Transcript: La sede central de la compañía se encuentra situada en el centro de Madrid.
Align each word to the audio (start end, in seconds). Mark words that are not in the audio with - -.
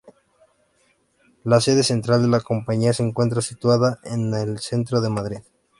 La 1.43 1.61
sede 1.61 1.83
central 1.83 2.23
de 2.23 2.27
la 2.27 2.39
compañía 2.39 2.91
se 2.91 3.03
encuentra 3.03 3.43
situada 3.43 3.99
en 4.03 4.33
el 4.33 4.57
centro 4.57 4.99
de 4.99 5.09
Madrid. 5.11 5.41